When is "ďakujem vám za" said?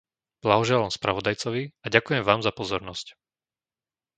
1.95-2.49